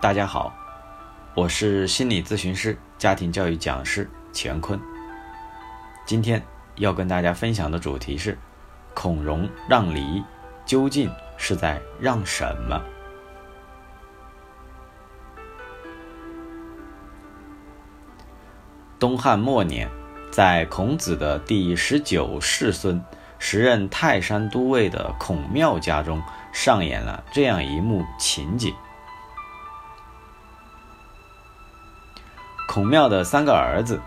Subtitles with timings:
[0.00, 0.54] 大家好，
[1.34, 4.80] 我是心理咨询师、家庭教育讲师乾坤。
[6.06, 6.40] 今天
[6.76, 8.38] 要跟大家分享的主题是：
[8.94, 10.22] 孔融让梨，
[10.64, 12.80] 究竟是在让什么？
[19.00, 19.90] 东汉末年，
[20.30, 23.04] 在孔子的第十九世孙、
[23.40, 26.22] 时任泰山都尉的孔庙家中，
[26.52, 28.72] 上演了这样一幕情景。
[32.78, 34.00] 孔庙的三个儿子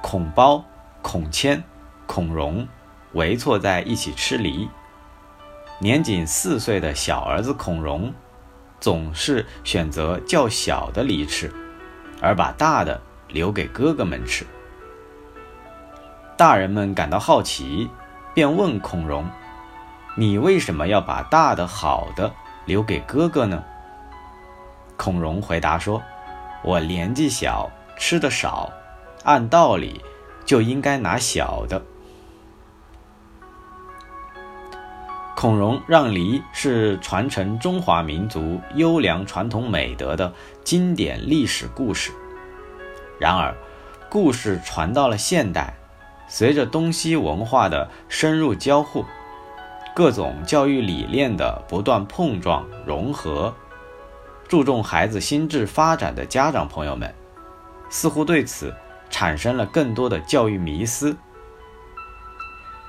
[0.00, 0.64] 孔包、
[1.02, 1.62] 孔谦、
[2.06, 2.66] 孔融
[3.12, 4.66] 围坐在一起吃梨。
[5.78, 8.10] 年仅四岁的小儿子孔融
[8.80, 11.52] 总是选择较小的梨吃，
[12.22, 14.46] 而把大的留给哥哥们吃。
[16.34, 17.90] 大人们感到好奇，
[18.32, 19.28] 便问孔融
[20.16, 22.32] ：“你为什么要把大的好的
[22.64, 23.62] 留给哥哥呢？”
[24.96, 26.00] 孔融回答说。
[26.64, 27.68] 我年纪小，
[28.04, 28.72] 吃的少，
[29.22, 30.00] 按道理
[30.44, 31.80] 就应该拿小的。
[35.36, 40.32] 孔融让梨是传承中华民族优良传统美德的
[40.64, 42.10] 经典历史故事。
[43.20, 43.54] 然而，
[44.10, 45.72] 故事传到了现代，
[46.26, 49.04] 随着东西文化的深入交互，
[49.94, 53.54] 各种教育理念的不断碰撞融合。
[54.48, 57.14] 注重孩子心智发展的家长朋友们，
[57.92, 58.74] 似乎对此
[59.10, 61.14] 产生了更多的教育迷思，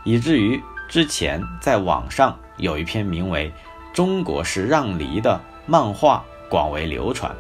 [0.06, 3.52] 以至于之前在网上有一篇名为
[3.95, 7.36] 《中国式让梨》的漫画广为流传，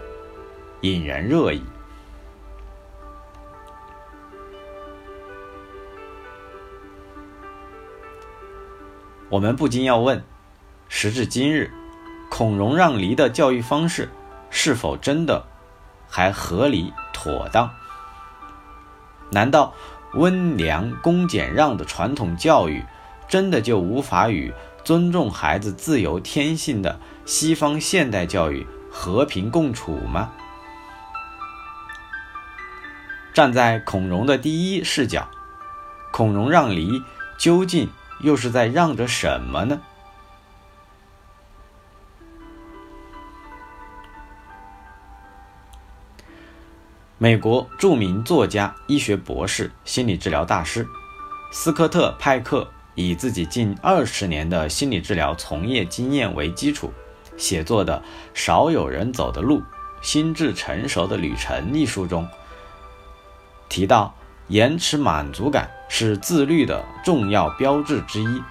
[0.81, 1.63] 引人热议。
[9.29, 10.21] 我们不禁要问：
[10.89, 11.71] 时至今日。
[12.29, 14.09] 孔融让梨的教育方式
[14.49, 15.45] 是否真的
[16.09, 16.91] 还合理
[17.23, 17.69] 妥当？
[19.31, 19.73] 难道
[20.13, 22.83] 温良恭俭让的传统教育
[23.29, 24.53] 真的就无法与
[24.83, 30.33] 尊重孩子自由天性的西方现代教育和平共处吗？
[33.33, 35.29] 站在孔融的第一视角，
[36.11, 37.01] 孔融让梨
[37.39, 39.79] 究竟又是在让着什么呢？
[47.23, 50.85] 美国著名作家、医学博士、心理治疗大师
[51.53, 56.91] 斯科特·派克以自己近二十年的心理治疗从业经验为基础，
[57.37, 57.97] 写作的
[58.37, 59.63] 《少有人走的路：
[60.01, 62.27] 心智成熟的旅程》一书中
[63.69, 64.13] 提到，
[64.49, 68.43] 延迟满足感是自律的重要标志之一。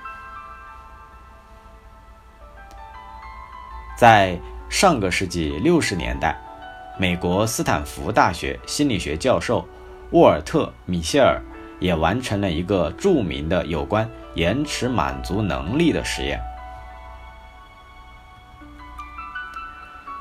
[3.99, 4.41] 在
[4.71, 6.41] 上个世纪六十年代。
[6.99, 9.67] 美国斯坦福大学心理学教授
[10.11, 11.41] 沃尔特·米歇尔
[11.81, 16.41] 也完成了一个著名的有关延迟满足能力的实验。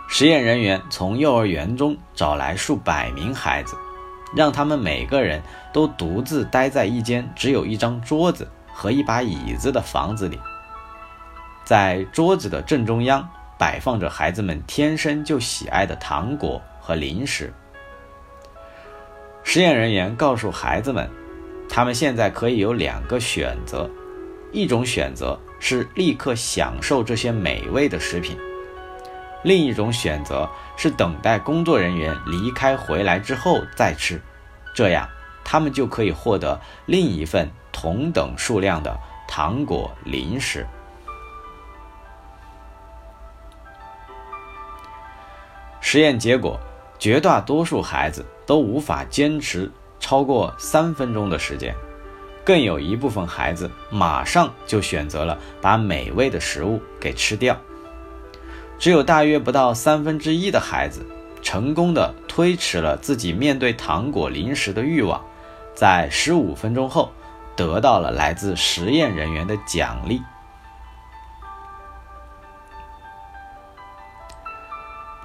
[0.07, 3.75] 实验人员从幼儿园中找来数百名孩子，
[4.35, 5.41] 让他们每个人
[5.73, 10.39] 都独自待在一间只有一张桌子和一把椅子的房子里，
[11.65, 13.29] 在桌子的正中央。
[13.61, 17.53] 摆放着孩子们天生就喜爱的糖果和零食。
[19.43, 21.07] 实验人员告诉孩子们，
[21.69, 23.87] 他们现在可以有两个选择：
[24.51, 28.35] 一种选择是立刻享受这些美味的食品；
[29.43, 34.19] 另一种选择是等待工作人员离开回来之后再吃。
[34.73, 35.07] 这样，
[35.43, 40.65] 他们就可以获得另一份同等数量的糖果零食。
[45.91, 46.57] 实验结果，
[46.97, 49.69] 绝大多数孩子都无法坚持
[49.99, 51.75] 超过三分钟的时间，
[52.45, 57.59] 更有一部分孩子马上就选择了把美味的食物给吃掉。
[58.79, 61.05] 只有大约不到三分之一的孩子
[61.41, 65.21] 成功的推迟了自己面对糖果零食的欲望，
[65.75, 67.11] 在十五分钟后
[67.53, 70.21] 得到了来自实验人员的奖励。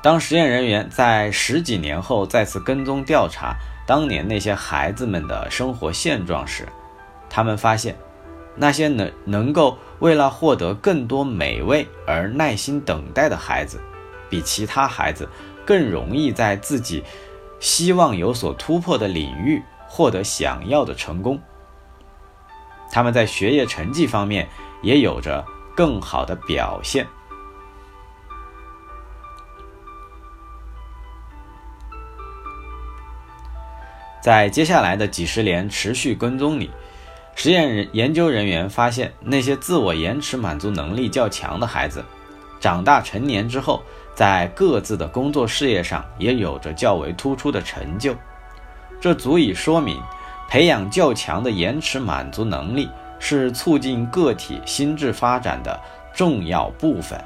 [0.06, 3.56] 当实验人员在十几年后再次跟踪调查
[3.88, 6.64] 当年那些孩子们的生活现状时，
[7.29, 7.97] 他们发现，
[8.55, 13.81] 那些能能够为了获得更多美味而耐心等待的孩子，
[14.31, 15.29] 比其他孩子
[15.64, 17.03] 更容易在自己
[17.58, 21.37] 希望有所突破的领域获得想要的成功。
[22.93, 24.49] 他们在学业成绩方面
[24.85, 25.44] 也有着
[25.75, 27.05] 更好的表现。
[34.26, 36.69] 在接下来的几十年持续跟踪里，
[37.37, 42.05] 实验人研究人员发现，那些自我延迟满足能力较强的孩子，
[42.58, 43.81] 长大成年之后，
[44.17, 48.17] 在各自的工作事业上也有着较为突出的成就。
[49.00, 50.02] 这足以说明，
[50.49, 52.90] 培养较强的延迟满足能力
[53.20, 55.81] 是促进个体心智发展的
[56.12, 57.17] 重要部分。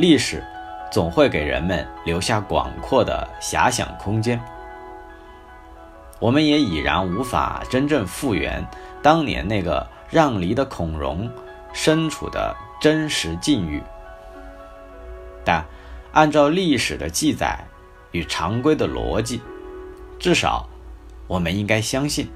[0.00, 0.42] 历史
[0.90, 4.40] 总会给人们留下广阔的遐想空间，
[6.18, 8.66] 我们也已然无法真正复原
[9.02, 11.30] 当年那个让梨的孔融
[11.74, 13.82] 身处的真实境遇。
[15.44, 15.62] 但
[16.12, 17.62] 按照历史的记载
[18.12, 19.42] 与常规的逻辑，
[20.18, 20.66] 至少
[21.26, 22.26] 我们应该相信，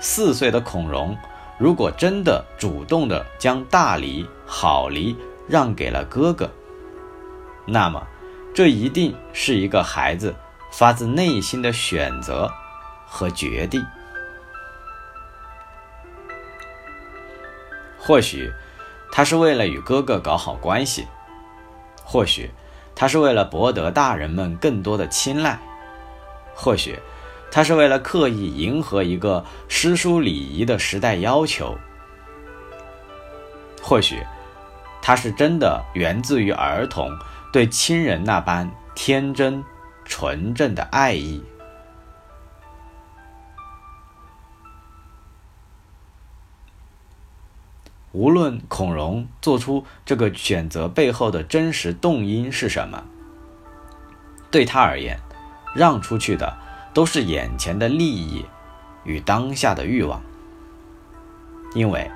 [0.00, 1.16] 四岁的孔融
[1.58, 5.16] 如果真的主动的将大梨、好梨
[5.46, 6.50] 让给了哥哥。
[7.70, 8.02] 那么，
[8.54, 10.34] 这一定是一个孩子
[10.72, 12.50] 发自内心的选择
[13.06, 13.84] 和决定。
[17.98, 18.50] 或许，
[19.12, 21.02] 他是为了与哥哥搞好关系；
[22.02, 22.50] 或许，
[22.94, 25.58] 他是为了博得大人们更多的青睐；
[26.54, 26.98] 或许，
[27.50, 31.76] 他是为了刻意迎合一个诗书礼仪的时代要求；
[33.82, 34.22] 或许，
[35.02, 37.14] 他是真的源自于儿童。
[37.50, 39.64] 对亲人那般天真、
[40.04, 41.42] 纯正的爱意，
[48.12, 53.04] 无论孔融做出这个选择背后的真实动因是什么，
[54.50, 55.18] 对他而言，
[55.74, 56.58] 让出去的
[56.92, 58.44] 都是眼前的利益
[59.04, 60.20] 与当下的欲望，
[61.74, 62.10] 因为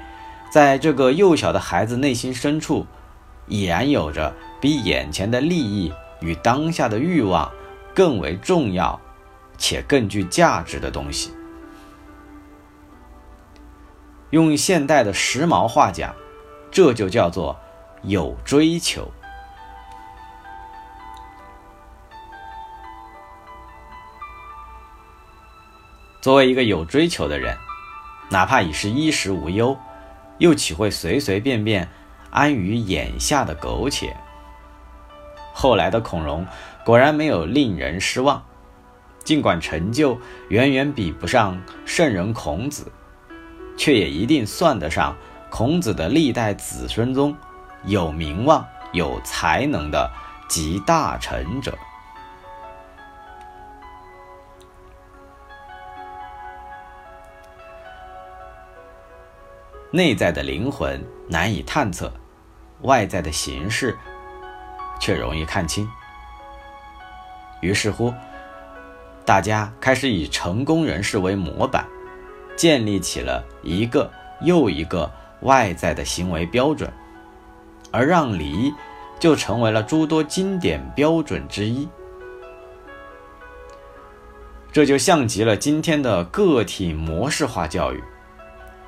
[0.50, 2.86] 在这个幼小的孩子内心深处，
[3.52, 4.34] 已然有着。
[4.62, 7.50] 比眼前的利益与当下的欲望
[7.92, 9.00] 更为重要，
[9.58, 11.34] 且更具价值的东西。
[14.30, 16.14] 用现代的时髦话讲，
[16.70, 17.58] 这就叫做
[18.02, 19.10] 有追求。
[26.20, 27.58] 作为一个有追求的人，
[28.30, 29.76] 哪怕已是衣食无忧，
[30.38, 31.88] 又岂会随随便便
[32.32, 34.16] 安于眼下的苟且？
[35.54, 36.46] 后来的孔融
[36.82, 38.42] 果然没有令人失望，
[39.22, 40.18] 尽管成就
[40.48, 42.90] 远远比不上圣人孔子，
[43.76, 45.14] 却也一定算得上
[45.50, 47.36] 孔子的历代子孙中
[47.84, 50.10] 有名望、有才能的
[50.48, 51.76] 集大成者。
[59.94, 62.10] 内在的灵魂难以探测，
[62.82, 63.96] 外在的形式。
[65.00, 65.90] 却容易看清。
[67.60, 68.14] 于是乎，
[69.24, 71.84] 大家开始以成功人士为模板，
[72.56, 74.08] 建立起了一个
[74.42, 76.88] 又一个外在的行为标准，
[77.90, 78.72] 而让梨
[79.18, 81.88] 就成为了诸多经典标准之一。
[84.70, 88.00] 这就像极了今天的个体模式化教育，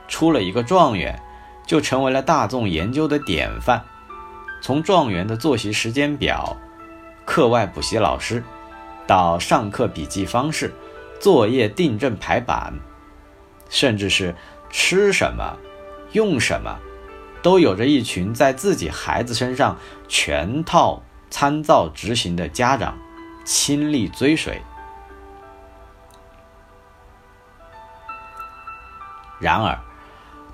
[0.07, 1.21] 出了一个状元，
[1.67, 3.85] 就成为了大众研究的典范。
[4.61, 6.57] 从状元的作息时间表、
[7.25, 8.43] 课外补习老师，
[9.07, 10.75] 到上课笔记方式、
[11.21, 12.73] 作业订正排版，
[13.69, 14.35] 甚至是
[14.71, 15.57] 吃什么、
[16.13, 16.79] 用什么，
[17.43, 19.77] 都有着一群在自己孩子身上
[20.09, 22.97] 全套参照执行的家长
[23.45, 24.63] 亲力追随。
[29.39, 29.79] 然而，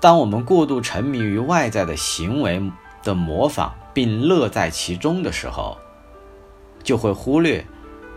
[0.01, 2.71] 当我们过度沉迷于外在的行为
[3.03, 5.77] 的模仿，并乐在其中的时候，
[6.83, 7.63] 就会忽略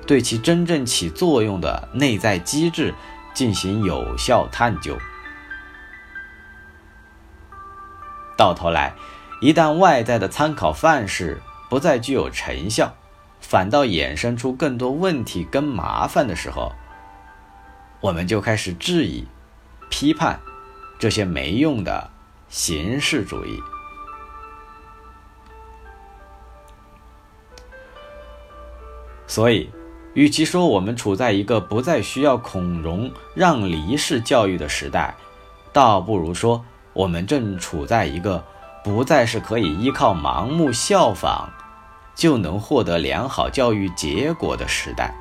[0.07, 2.95] 对其真正起作用的内在机制
[3.35, 4.97] 进行有效探究。
[8.35, 8.95] 到头来，
[9.43, 12.95] 一旦外在的参考范式不再具有成效，
[13.41, 16.73] 反倒衍生出更多问题跟麻烦的时候，
[18.00, 19.26] 我们就开始质疑、
[19.91, 20.41] 批判
[20.99, 22.11] 这些没用的
[22.49, 23.61] 形式主义。
[29.27, 29.69] 所以，
[30.13, 35.15] 与其说我们处在一个不再需要孔融让梨式教育的时代，
[35.73, 38.45] 倒不如说我们正处在一个
[38.85, 41.51] 不再是可以依靠盲目效仿
[42.15, 45.13] 就能获得良好教育结果的时代。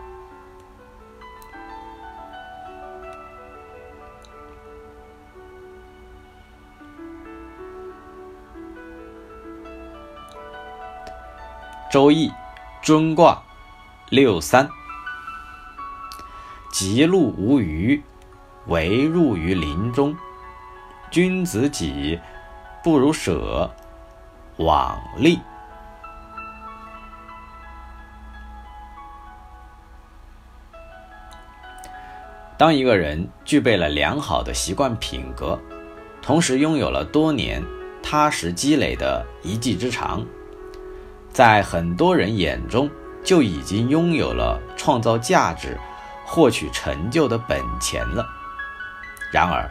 [11.93, 12.31] 周易
[12.81, 13.43] 尊卦
[14.09, 14.67] 六三，
[16.71, 18.01] 吉禄无余，
[18.65, 20.17] 唯入于林中。
[21.12, 22.19] 君子己，
[22.83, 23.71] 不如舍，
[24.57, 25.39] 往利。
[32.57, 35.59] 当一个人具备了良好的习惯品格，
[36.23, 37.63] 同时拥有了多年
[38.01, 40.25] 踏实积累的一技之长，
[41.34, 42.90] 在很多人眼中
[43.24, 45.78] 就已经拥有了创造价值、
[46.25, 48.25] 获取成就的本钱了。
[49.32, 49.70] 然而，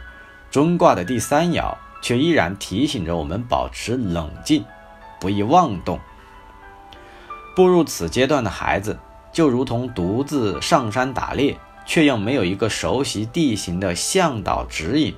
[0.51, 4.63] 中卦的第三爻却依然提醒着我们保持冷静，
[5.19, 5.99] 不宜妄动。
[7.55, 8.99] 步入此阶段的孩子，
[9.31, 11.57] 就如同独自上山打猎。
[11.85, 15.13] 却又没有一个熟悉地形的向导指引，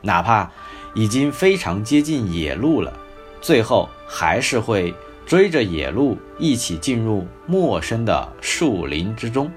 [0.00, 0.50] 哪怕
[0.96, 2.92] 已经非常接近野路了，
[3.40, 4.92] 最后还是会
[5.30, 9.48] 追着野鹿一起进入陌生的树林之中。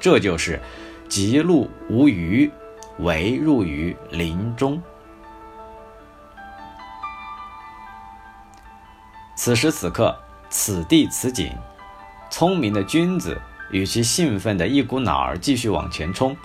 [0.00, 0.60] 这就是
[1.08, 2.50] “极路无余，
[2.98, 4.82] 唯入于林中”。
[9.38, 10.18] 此时此刻，
[10.50, 11.52] 此地此景，
[12.28, 13.40] 聪明的君子。
[13.70, 16.36] 与其兴奋的一股脑儿继续往前冲，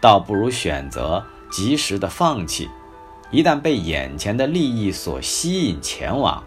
[0.00, 2.70] 倒不如选择及时的放弃。
[3.32, 6.44] 一旦被眼前的利益所吸引前往，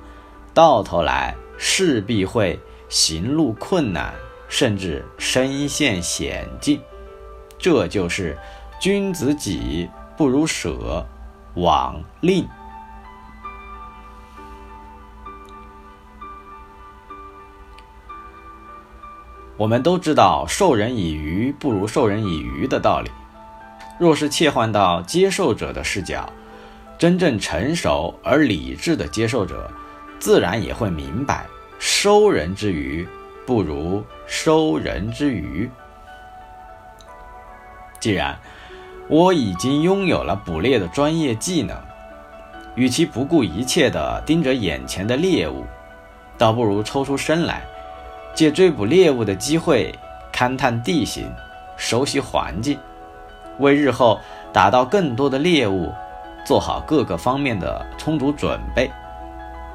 [0.54, 4.14] 到头来势必会行路困难，
[4.48, 6.80] 甚至身陷险境。
[7.58, 8.38] 这就是
[8.80, 11.04] 君子己不如舍，
[11.56, 12.48] 往吝。
[19.58, 23.10] 我们都知道“授人以鱼不如授人以渔”的道理。
[23.98, 26.30] 若是切换到接受者的视角，
[26.98, 29.70] 真正成熟而理智的接受者，
[30.20, 31.46] 自然也会明白
[31.78, 33.08] “收人之鱼
[33.46, 35.70] 不如收人之渔”。
[38.00, 38.38] 既然
[39.10, 41.78] 我已经拥有了捕猎的专业技能，
[42.76, 45.66] 与其不顾一切地盯着眼前的猎物，
[46.38, 47.62] 倒不如抽出身来。
[48.34, 49.94] 借追捕猎物的机会，
[50.34, 51.32] 勘探地形，
[51.78, 52.78] 熟悉环境，
[53.60, 54.20] 为日后
[54.52, 55.94] 打到更多的猎物
[56.46, 58.90] 做好各个方面的充足准备，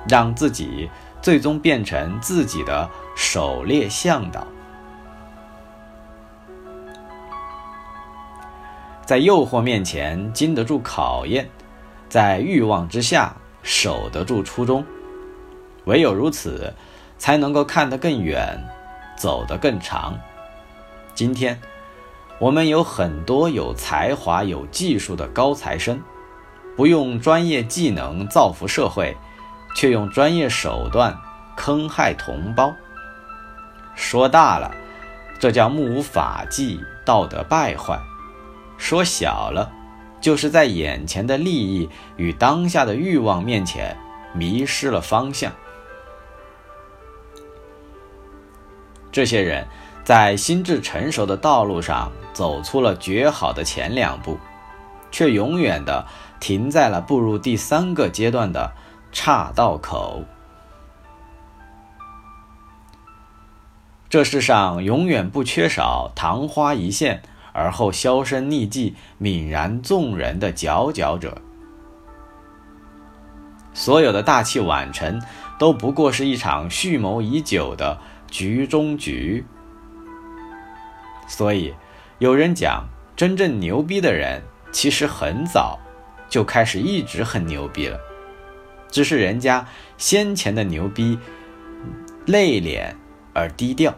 [0.09, 0.89] 让自己
[1.21, 4.47] 最终变成自己的狩猎向导。
[9.05, 11.51] 在诱惑面前经得住考验，
[12.09, 14.83] 在欲望之下守得住初衷，
[15.85, 16.73] 唯有如此。
[17.21, 18.59] 才能够看得更远，
[19.15, 20.19] 走得更长。
[21.15, 21.61] 今天，
[22.39, 26.01] 我们有很多有才华、有技术的高材生，
[26.77, 29.17] 不用专业技能造福社会，
[29.75, 31.17] 却用专业手段
[31.57, 32.75] 坑害同胞。
[33.95, 34.71] 说大了，
[35.39, 37.99] 这叫目无法纪、道德败坏；
[38.79, 39.71] 说小了，
[40.21, 43.97] 就是在眼前的利益与当下的欲望面前
[44.33, 45.53] 迷失了方向。
[49.13, 49.67] 这些人
[50.05, 54.39] 在心智成熟的道路上走出了绝好的前两步，
[55.11, 56.07] 却永远的
[56.41, 58.73] 停在了步入第三个阶段的
[59.13, 60.25] 岔道口。
[64.09, 71.41] 这世上永远不缺少昙花一现而后销声匿迹、泯然众人的佼佼者。
[73.73, 75.23] 所有的大器晚成，
[75.59, 77.99] 都不过是一场蓄谋已久的。
[78.31, 79.45] 局中局，
[81.27, 81.75] 所以
[82.21, 82.85] 有人讲，
[83.17, 85.77] 真正牛逼的人其实很早
[86.31, 87.99] 就开始一直很牛逼了，
[88.89, 89.67] 只是人家
[89.99, 91.19] 先前的牛逼
[92.25, 92.95] 内敛
[93.35, 93.93] 而低调。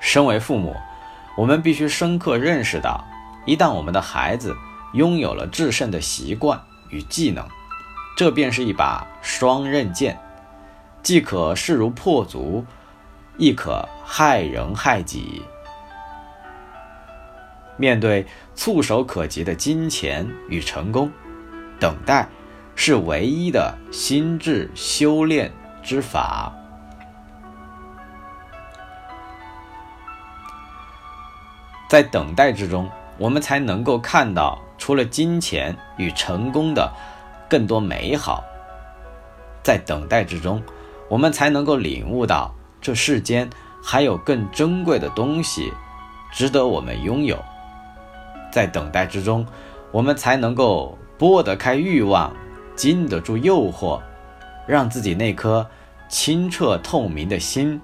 [0.00, 0.74] 身为父母，
[1.36, 3.04] 我们必须深刻认识到，
[3.46, 4.56] 一旦我们的孩子
[4.94, 7.46] 拥有了制胜的习惯与技能，
[8.16, 10.18] 这便是一把双刃剑，
[11.02, 12.64] 既可势如破竹，
[13.36, 15.42] 亦可害人害己。
[17.80, 21.10] 面对触手可及的金钱与成功，
[21.78, 22.28] 等待
[22.74, 25.50] 是唯一的心智修炼
[25.82, 26.52] 之法。
[31.88, 36.92] 在等待之中，我们才能够看到除了金钱与成功的。
[37.48, 38.44] 更多美好，
[39.60, 40.62] 在等待之中，
[41.08, 43.50] 我们才能够领悟到这世间
[43.82, 45.72] 还有更珍贵的东西
[46.30, 47.42] 值得我们拥有。
[48.50, 49.46] 在等待之中，
[49.92, 52.34] 我们才能够拨得开欲望，
[52.74, 54.00] 经得住诱惑，
[54.66, 55.66] 让自己那颗
[56.08, 57.80] 清澈透明的心，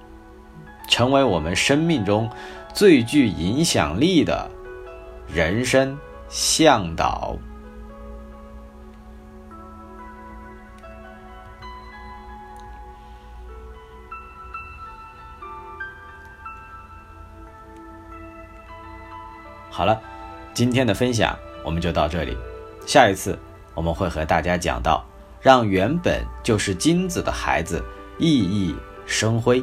[0.89, 2.29] 成为我们生命中
[2.75, 4.51] 最具影响力的
[5.27, 7.37] 人生向导。
[19.71, 20.01] 好了，
[20.57, 22.35] 今天的分享我们就到这里。
[22.87, 23.39] 下一次
[23.75, 25.05] 我们会和大家讲到，
[25.39, 27.85] 让原本就是金子的孩子
[28.19, 29.63] 熠熠生辉。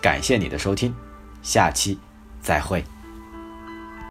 [0.00, 0.94] 感谢你的收听，
[1.42, 1.98] 下期
[2.40, 2.84] 再会。